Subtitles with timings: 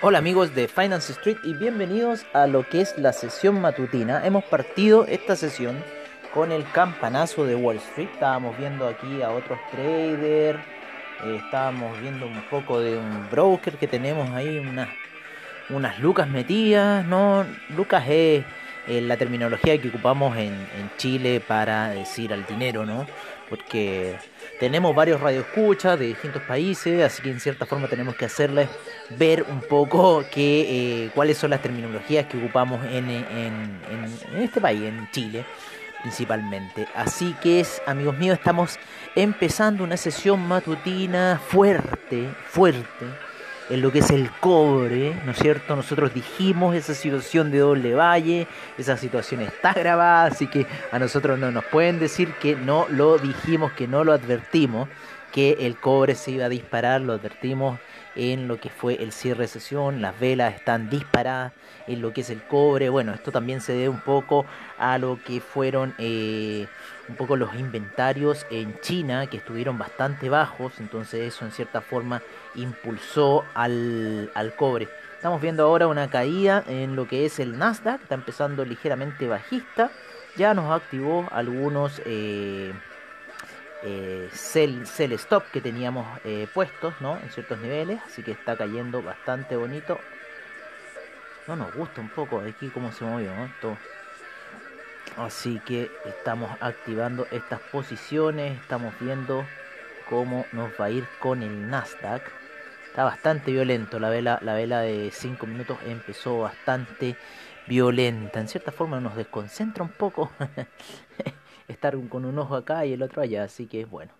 [0.00, 4.24] Hola amigos de Finance Street y bienvenidos a lo que es la sesión matutina.
[4.24, 5.76] Hemos partido esta sesión
[6.32, 8.08] con el campanazo de Wall Street.
[8.12, 10.60] Estábamos viendo aquí a otros traders,
[11.24, 14.88] eh, estábamos viendo un poco de un broker que tenemos ahí, unas,
[15.68, 17.04] unas lucas metidas.
[17.04, 17.44] No,
[17.76, 18.44] lucas es
[18.88, 23.06] la terminología que ocupamos en, en Chile para decir al dinero, ¿no?
[23.48, 24.16] Porque
[24.58, 28.68] tenemos varios radioescuchas de distintos países, así que en cierta forma tenemos que hacerles
[29.10, 33.08] ver un poco que, eh, cuáles son las terminologías que ocupamos en,
[34.38, 35.44] este país, en Chile
[36.02, 36.86] principalmente.
[36.94, 38.78] Así que es, amigos míos, estamos
[39.16, 43.06] empezando una sesión matutina fuerte, fuerte,
[43.70, 45.76] en lo que es el cobre, ¿no es cierto?
[45.76, 48.46] Nosotros dijimos esa situación de doble valle,
[48.78, 53.18] esa situación está grabada, así que a nosotros no nos pueden decir que no lo
[53.18, 54.88] dijimos, que no lo advertimos,
[55.32, 57.78] que el cobre se iba a disparar, lo advertimos
[58.16, 61.52] en lo que fue el cierre de sesión, las velas están disparadas
[61.86, 64.46] en lo que es el cobre, bueno, esto también se debe un poco
[64.78, 66.66] a lo que fueron eh,
[67.08, 72.22] un poco los inventarios en China, que estuvieron bastante bajos, entonces eso en cierta forma
[72.54, 74.88] impulsó al, cobre.
[75.16, 79.90] Estamos viendo ahora una caída en lo que es el Nasdaq, está empezando ligeramente bajista,
[80.36, 82.00] ya nos activó algunos...
[82.04, 82.72] Eh,
[83.84, 84.82] eh, sell,
[85.12, 87.16] stop que teníamos eh, puestos ¿no?
[87.16, 90.00] en ciertos niveles, así que está cayendo bastante bonito.
[91.46, 93.48] No nos gusta un poco aquí cómo se movió ¿no?
[95.16, 99.44] Así que estamos activando estas posiciones, estamos viendo
[100.08, 102.22] cómo nos va a ir con el Nasdaq.
[102.86, 107.16] Está bastante violento, la vela, la vela de 5 minutos empezó bastante
[107.66, 108.40] violenta.
[108.40, 110.30] En cierta forma nos desconcentra un poco
[111.68, 114.12] estar con un ojo acá y el otro allá, así que es bueno.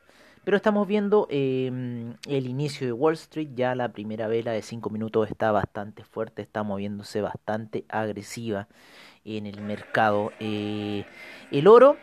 [0.44, 4.88] Pero estamos viendo em, el inicio de Wall Street, ya la primera vela de 5
[4.90, 8.66] minutos está bastante fuerte, está moviéndose bastante agresiva
[9.36, 10.32] en el mercado.
[10.40, 11.04] Eh,
[11.50, 11.96] el oro,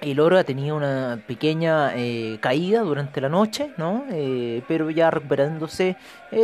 [0.00, 4.04] el oro ha tenido una pequeña eh, caída durante la noche, ¿no?
[4.10, 5.96] Eh, pero ya recuperándose,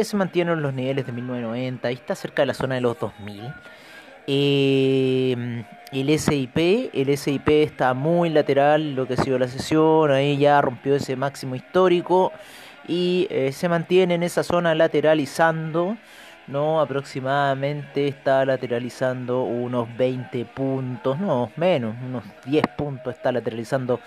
[0.02, 2.98] se mantiene en los niveles de 1990 y está cerca de la zona de los
[2.98, 3.52] 2000.
[4.26, 10.38] Eh, el SIP, el SIP está muy lateral, lo que ha sido la sesión, ahí
[10.38, 12.32] ya rompió ese máximo histórico
[12.88, 15.96] y se mantiene en esa zona lateralizando,
[16.46, 16.80] ¿no?
[16.80, 24.00] Aproximadamente está lateralizando unos 20 puntos, no, menos, unos 10 puntos está lateralizando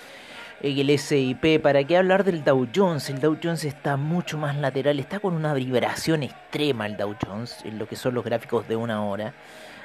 [0.62, 1.62] el SIP.
[1.62, 3.10] ¿Para qué hablar del Dow Jones?
[3.10, 7.60] El Dow Jones está mucho más lateral, está con una vibración extrema el Dow Jones,
[7.66, 9.34] en lo que son los gráficos de una hora.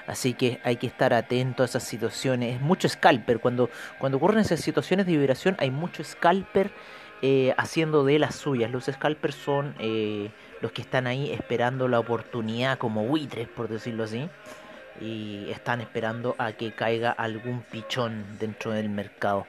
[0.06, 2.56] Así que hay que estar atento a esas situaciones.
[2.56, 3.38] Es mucho scalper.
[3.41, 6.71] Cuando, cuando ocurren esas situaciones de vibración hay mucho scalper
[7.22, 8.71] eh, haciendo de las suyas.
[8.71, 14.04] Los scalpers son eh, los que están ahí esperando la oportunidad como buitres, por decirlo
[14.04, 14.28] así.
[15.00, 19.47] Y están esperando a que caiga algún pichón dentro del mercado.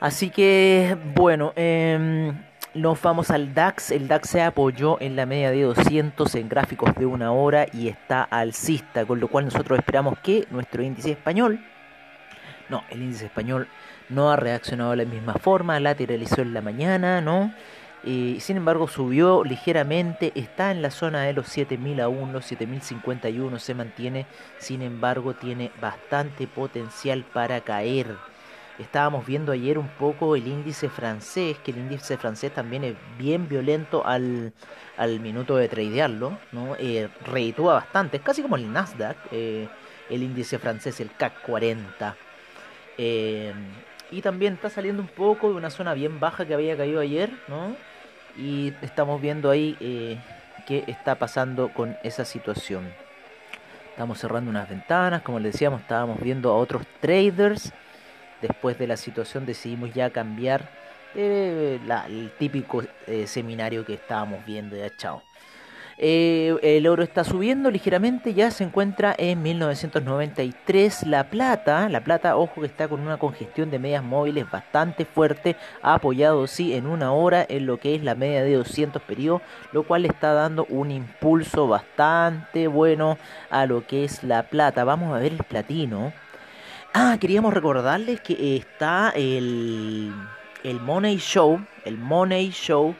[0.00, 2.32] Así que, bueno, eh,
[2.76, 3.90] nos vamos al DAX.
[3.90, 7.88] El DAX se apoyó en la media de 200 en gráficos de una hora y
[7.88, 11.58] está alcista, con lo cual nosotros esperamos que nuestro índice español,
[12.68, 13.68] no, el índice español
[14.08, 17.52] no ha reaccionado de la misma forma, lateralizó en la mañana, ¿no?
[18.06, 23.58] Y sin embargo subió ligeramente, está en la zona de los 7000 aún, los 7051
[23.58, 24.26] se mantiene,
[24.58, 28.16] sin embargo tiene bastante potencial para caer.
[28.78, 33.48] Estábamos viendo ayer un poco el índice francés, que el índice francés también es bien
[33.48, 34.52] violento al,
[34.96, 36.76] al minuto de tradearlo, ¿no?
[36.78, 37.08] Eh,
[37.58, 39.66] bastante, es casi como el Nasdaq, eh,
[40.08, 42.14] el índice francés, el CAC 40.
[42.98, 43.52] Eh,
[44.12, 47.30] y también está saliendo un poco de una zona bien baja que había caído ayer,
[47.48, 47.74] ¿no?
[48.36, 50.18] Y estamos viendo ahí eh,
[50.66, 52.92] qué está pasando con esa situación.
[53.90, 57.72] Estamos cerrando unas ventanas, como les decíamos, estábamos viendo a otros traders
[58.40, 60.68] después de la situación decidimos ya cambiar
[61.14, 65.22] el típico eh, seminario que estábamos viendo ya chao.
[65.98, 71.06] Eh, el oro está subiendo ligeramente, ya se encuentra en 1993.
[71.06, 75.56] La plata, la plata, ojo que está con una congestión de medias móviles bastante fuerte,
[75.82, 79.40] ha apoyado sí en una hora en lo que es la media de 200 periodos,
[79.72, 83.16] lo cual está dando un impulso bastante bueno
[83.48, 84.84] a lo que es la plata.
[84.84, 86.12] Vamos a ver el platino.
[86.92, 90.12] Ah, queríamos recordarles que está el,
[90.62, 92.94] el Money Show, el Money Show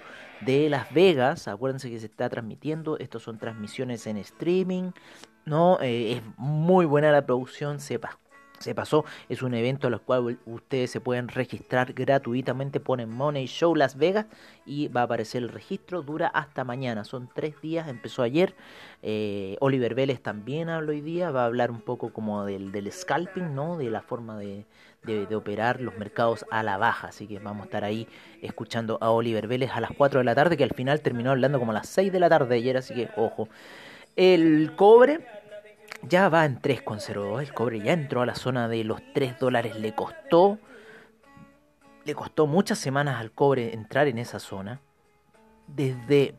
[0.46, 1.48] de Las Vegas.
[1.48, 2.98] Acuérdense que se está transmitiendo.
[2.98, 4.92] Estos son transmisiones en streaming.
[5.44, 7.80] No, eh, es muy buena la producción.
[7.80, 8.18] Sepa
[8.58, 9.04] se pasó.
[9.28, 12.80] Es un evento a los cual ustedes se pueden registrar gratuitamente.
[12.80, 14.26] Ponen Money Show Las Vegas
[14.64, 16.02] y va a aparecer el registro.
[16.02, 17.04] Dura hasta mañana.
[17.04, 17.88] Son tres días.
[17.88, 18.54] Empezó ayer.
[19.02, 21.30] Eh, Oliver Vélez también habla hoy día.
[21.30, 23.76] Va a hablar un poco como del, del scalping, ¿no?
[23.76, 24.66] De la forma de,
[25.06, 27.08] de, operar los mercados a la baja.
[27.08, 28.08] Así que vamos a estar ahí
[28.42, 30.56] escuchando a Oliver Vélez a las 4 de la tarde.
[30.56, 32.76] Que al final terminó hablando como a las 6 de la tarde ayer.
[32.76, 33.48] Así que ojo.
[34.16, 35.26] El cobre
[36.02, 37.40] ya va en 3,02.
[37.40, 39.76] El cobre ya entró a la zona de los 3 dólares.
[39.76, 40.58] Le costó.
[42.04, 44.80] Le costó muchas semanas al cobre entrar en esa zona.
[45.66, 46.34] Desde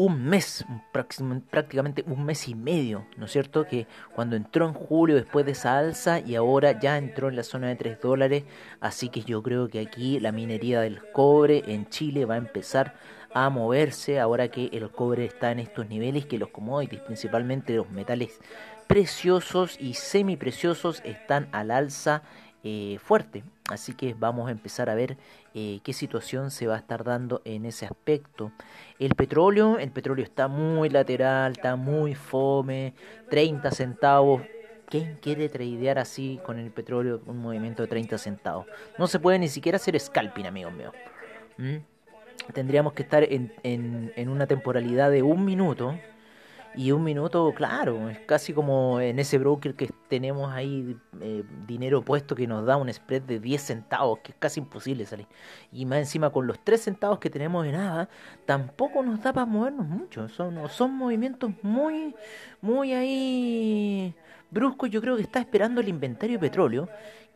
[0.00, 3.66] un mes, prácticamente un mes y medio, ¿no es cierto?
[3.66, 7.42] Que cuando entró en julio después de esa alza y ahora ya entró en la
[7.42, 8.44] zona de 3 dólares.
[8.80, 12.94] Así que yo creo que aquí la minería del cobre en Chile va a empezar
[13.34, 17.90] a moverse ahora que el cobre está en estos niveles, que los commodities, principalmente los
[17.90, 18.40] metales
[18.86, 22.22] preciosos y semipreciosos, están al alza
[22.64, 23.44] eh, fuerte.
[23.70, 25.16] Así que vamos a empezar a ver
[25.54, 28.52] eh, qué situación se va a estar dando en ese aspecto.
[28.98, 32.94] El petróleo, el petróleo está muy lateral, está muy fome,
[33.30, 34.42] 30 centavos.
[34.86, 38.66] ¿Quién quiere tradear así con el petróleo un movimiento de 30 centavos?
[38.98, 40.92] No se puede ni siquiera hacer scalping, amigos míos.
[41.56, 41.76] ¿Mm?
[42.52, 45.96] tendríamos que estar en, en, en, una temporalidad de un minuto.
[46.76, 52.02] Y un minuto, claro, es casi como en ese broker que tenemos ahí eh, dinero
[52.02, 55.26] puesto que nos da un spread de 10 centavos, que es casi imposible salir.
[55.72, 58.08] Y más encima con los 3 centavos que tenemos de nada,
[58.46, 60.28] tampoco nos da para movernos mucho.
[60.28, 62.14] Son, son movimientos muy,
[62.60, 64.14] muy ahí
[64.50, 64.90] bruscos.
[64.90, 66.88] Yo creo que está esperando el inventario de petróleo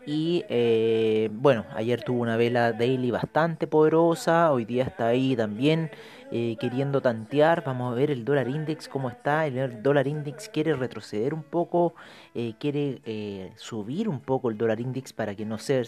[0.06, 5.90] Y eh, bueno, ayer tuvo una vela daily bastante poderosa, hoy día está ahí también
[6.32, 7.62] eh, queriendo tantear.
[7.64, 9.46] Vamos a ver el dólar index cómo está.
[9.46, 11.94] El dólar index quiere retroceder un poco,
[12.34, 15.86] eh, quiere subir un poco el dólar index para que no ser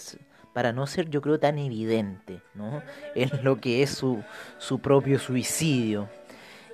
[0.53, 2.83] para no ser yo creo tan evidente ¿no?
[3.15, 4.23] en lo que es su,
[4.59, 6.09] su propio suicidio.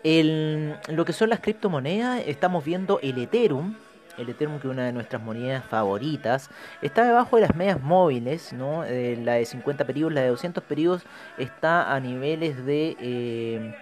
[0.05, 3.75] El, lo que son las criptomonedas, estamos viendo el Ethereum,
[4.19, 6.51] el Ethereum, que es una de nuestras monedas favoritas,
[6.83, 8.85] está debajo de las medias móviles, ¿no?
[8.85, 11.03] Eh, la de 50 periodos, la de 200 periodos
[11.39, 13.75] está a niveles de, eh,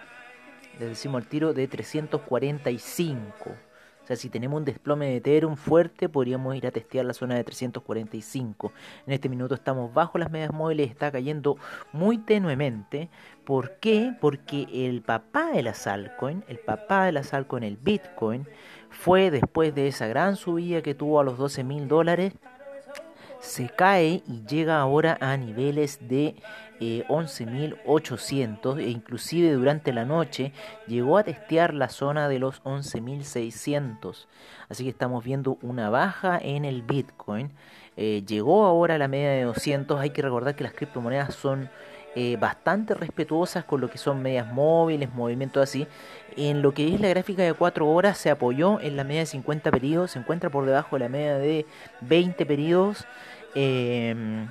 [0.79, 3.51] les decimos al tiro, de 345.
[4.07, 7.35] O sea, si tenemos un desplome de Ethereum fuerte, podríamos ir a testear la zona
[7.35, 8.73] de 345.
[9.05, 11.57] En este minuto estamos bajo las medias móviles, está cayendo
[11.93, 13.09] muy tenuemente.
[13.45, 14.15] ¿Por qué?
[14.21, 18.47] Porque el papá de las altcoin, el papá de las altcoin, el Bitcoin,
[18.91, 22.35] fue después de esa gran subida que tuvo a los 12 mil dólares,
[23.41, 26.37] se cae y llega ahora a niveles de
[26.81, 30.53] eh, 11.800 e inclusive durante la noche
[30.87, 34.27] llegó a testear la zona de los 11.600
[34.69, 37.51] así que estamos viendo una baja en el Bitcoin.
[37.97, 41.71] Eh, llegó ahora a la media de 200 hay que recordar que las criptomonedas son
[42.19, 45.87] eh, bastante respetuosas con lo que son medias móviles, movimientos así.
[46.35, 49.27] En lo que es la gráfica de 4 horas se apoyó en la media de
[49.27, 51.67] 50 periodos, se encuentra por debajo de la media de
[52.01, 53.05] 20 periodos.
[53.55, 54.49] Em,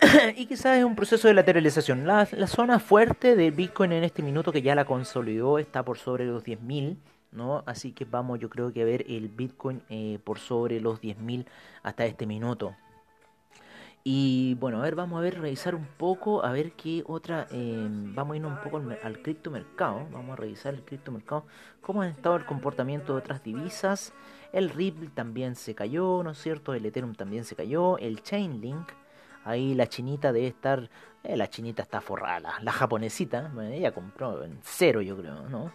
[0.36, 2.06] y quizás es un proceso de lateralización.
[2.06, 6.26] La, zona fuerte de Bitcoin en este minuto que ya la consolidó está por sobre
[6.26, 6.98] los 10.000.
[7.32, 7.62] ¿no?
[7.64, 11.46] Así que vamos yo creo que a ver el Bitcoin eh, por sobre los 10.000
[11.82, 12.74] hasta este minuto.
[14.04, 18.14] Y bueno, a ver, vamos a ver, revisar un poco, a ver qué otra, em,
[18.14, 21.44] vamos a irnos un poco al, al criptomercado, vamos a revisar el criptomercado,
[21.80, 24.14] cómo ha estado el comportamiento de otras divisas,
[24.52, 26.72] el Ripple también se cayó, ¿no es cierto?
[26.74, 28.88] El Ethereum también se cayó, el Chainlink,
[29.44, 30.88] ahí la chinita debe estar,
[31.22, 35.72] eh, la chinita está forrada, la, japonesita, ella compró en cero yo creo, ¿no?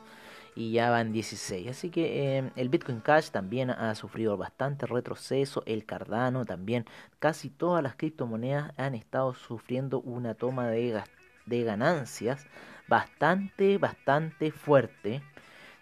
[0.56, 1.70] Y ya van 16.
[1.70, 6.86] Así que em, el Bitcoin Cash también ha sufrido bastante retroceso, el Cardano también,
[7.20, 11.02] casi todas las criptomonedas han estado sufriendo una toma de,
[11.46, 12.46] de ganancias
[12.88, 15.22] bastante, bastante fuerte.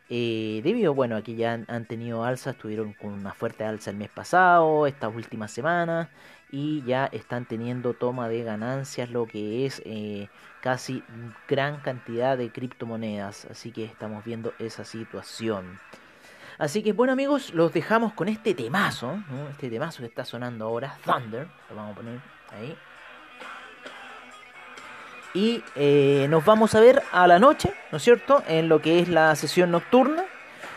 [0.10, 3.98] Eh, debido, bueno, aquí ya han, han, tenido alzas, estuvieron con una fuerte alza el
[3.98, 6.10] mes pasado, estas últimas semanas,
[6.52, 10.30] y ya están teniendo toma de ganancias, lo que es eh,
[10.62, 11.04] casi
[11.48, 13.46] gran cantidad de criptomonedas.
[13.46, 15.80] Así que estamos viendo esa situación.
[16.58, 19.18] Así que bueno amigos, los dejamos con este temazo,
[19.50, 22.20] este temazo que está sonando ahora, Thunder, lo vamos a poner
[22.52, 22.78] ahí.
[25.34, 28.44] Y eh, nos vamos a ver a la noche, ¿no es cierto?
[28.48, 30.26] En lo que es la sesión nocturna.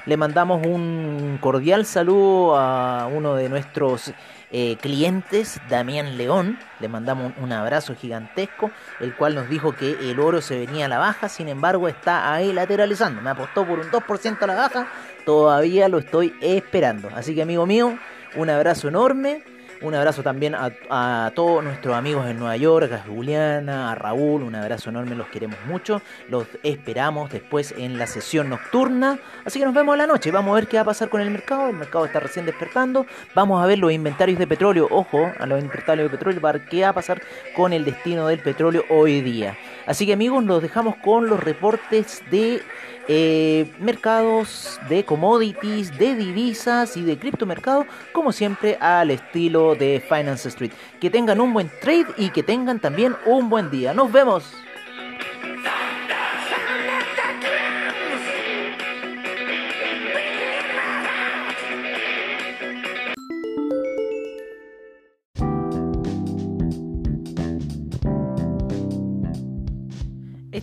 [0.07, 4.13] Le mandamos un cordial saludo a uno de nuestros
[4.57, 6.57] eh, clientes, Damián León.
[6.79, 8.71] Le mandamos un, abrazo gigantesco,
[9.01, 12.33] el cual nos dijo que el oro se venía a la baja, sin embargo está
[12.33, 13.21] ahí lateralizando.
[13.21, 14.87] Me apostó por un 2% a la baja,
[15.27, 17.11] todavía lo estoy esperando.
[17.17, 17.99] Así que amigo mío,
[18.37, 19.43] un abrazo enorme
[19.85, 24.55] un abrazo también a, todos nuestros amigos en Nueva York, a Juliana, a Raúl, un
[24.55, 26.01] abrazo enorme, los queremos mucho.
[26.29, 29.19] Los esperamos después en la sesión nocturna.
[29.45, 30.31] Así que nos vemos la noche.
[30.31, 31.69] Vamos a ver qué va a pasar con el mercado.
[31.69, 33.07] El mercado está recién despertando.
[33.35, 34.89] Vamos a ver los inventarios de petróleo.
[34.91, 37.21] Ojo a los inventarios de petróleo para qué va a pasar
[37.55, 39.57] con el destino del petróleo hoy día.
[39.87, 42.63] Así que amigos, los dejamos con los reportes de
[43.09, 50.49] eh, mercados de commodities, de divisas y de criptomercado, como siempre al estilo de Finance
[50.49, 50.73] Street.
[51.01, 53.93] Que tengan un buen trade y que tengan también un buen día.
[53.93, 54.64] Nos vemos.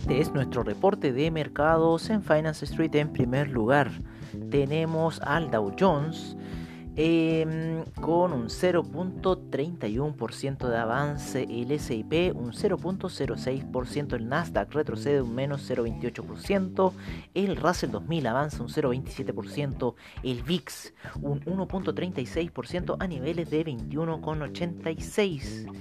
[0.02, 3.92] Este es nuestro reporte de mercados en Finance Street en primer lugar.
[4.50, 6.36] Tenemos al Dow Jones
[6.96, 15.70] em, con un 0.31% de avance, el SIP un 0.06%, el Nasdaq retrocede un menos
[15.70, 16.92] 0.28%,
[17.34, 19.94] el Russell 2000 avanza un 0.27%,
[20.24, 25.72] el VIX un 1.36% a niveles de 21.86%.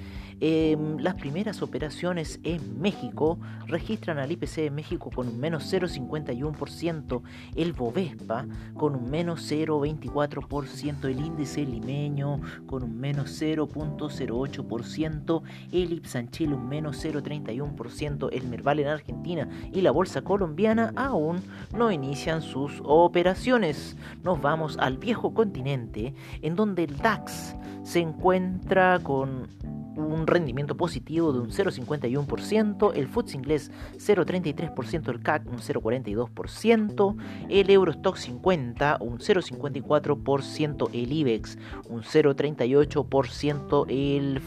[0.43, 7.21] Em, las primeras operaciones en México registran al IPC de México con un menos 0,51%,
[7.55, 16.31] el Bovespa con un menos 0,24%, el índice limeño con un menos 0,08%, el Ipsan
[16.31, 21.43] Chile un menos 0,31%, el Merval en Argentina y la bolsa colombiana aún
[21.77, 23.95] no inician sus operaciones.
[24.23, 29.47] Nos vamos al viejo continente en donde el DAX se encuentra con
[29.95, 37.15] un rendimiento positivo de un 0,51%, el FTSE inglés 0,33%, el CAC un 0,42%,
[37.49, 41.57] el Eurostock 50 un 0,54%, el IBEX
[41.89, 44.41] un 0,38%, el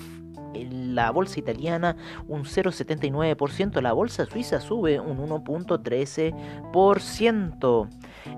[0.70, 1.96] la bolsa italiana
[2.28, 7.88] un 0,79%, la bolsa suiza sube un 1,13%.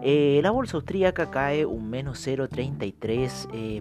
[0.03, 3.49] Eh, la bolsa austríaca cae un menos 0,33%.
[3.53, 3.81] Eh,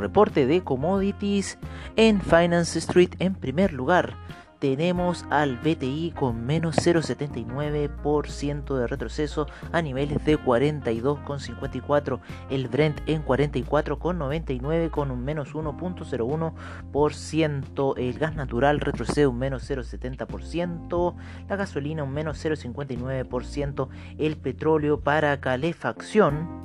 [0.00, 1.58] Reporte de commodities
[1.96, 4.14] en Finance Street en primer lugar.
[4.60, 12.20] tenemos al BTI con menos 0,79% de retroceso a niveles de 42,54%.
[12.50, 17.94] El Brent en 44,99 con un menos 1,01%.
[17.96, 21.14] El gas natural retrocede un menos 0,70%.
[21.48, 23.88] La gasolina un menos 0,59%.
[24.18, 26.60] El petróleo para calefacción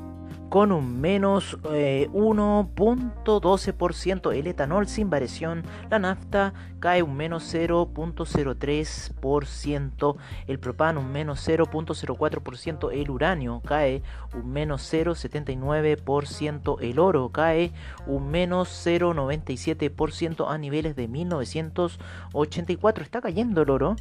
[0.50, 4.34] con un menos 1.12%.
[4.34, 10.16] Eh, el etanol sin variación, la nafta cae un menos 0.03%,
[10.48, 17.72] el propano un menos 0.04%, el uranio cae un menos 0.79%, el oro cae
[18.06, 23.04] un menos 0.97% a niveles de 1984.
[23.04, 23.96] Está cayendo el oro.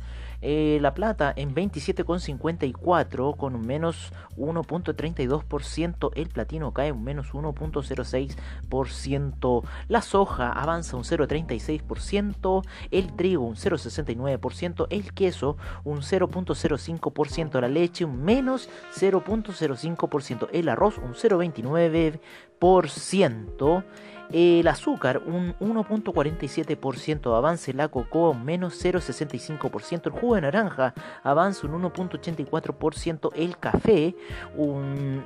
[0.46, 6.10] Eh, la plata en 27,54 con un menos 1.32%.
[6.14, 9.62] El platino cae un menos 1.06%.
[9.88, 12.62] La soja avanza un 0.36%.
[12.90, 14.86] El trigo un 0.69%.
[14.90, 17.60] El queso un 0.05%.
[17.62, 20.50] La leche un menos 0.05%.
[20.52, 23.84] El arroz un 0.29%.
[24.32, 27.72] El azúcar, un 1.47% de avance.
[27.72, 30.06] La cocoa, un menos 0.65%.
[30.06, 33.30] El jugo de naranja, avanza un 1.84%.
[33.34, 34.14] El café,
[34.56, 35.24] un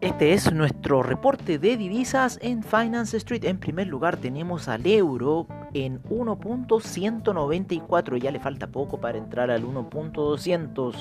[0.00, 3.42] Este es nuestro reporte de divisas en Finance Street.
[3.44, 9.64] En primer lugar tenemos al euro en 1.194, ya le falta poco para entrar al
[9.64, 10.94] 1.200.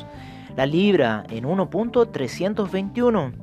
[0.57, 3.42] La libra en 1.321.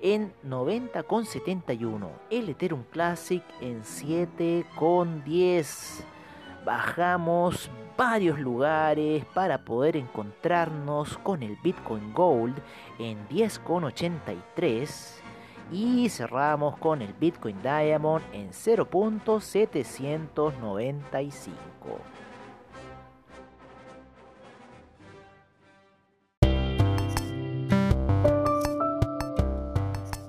[0.00, 6.04] en 90,71, el Ethereum Classic en 7,10.
[6.64, 12.54] Bajamos varios lugares para poder encontrarnos con el Bitcoin Gold
[12.98, 15.20] en 10,83
[15.72, 21.48] y cerramos con el Bitcoin Diamond en 0.795.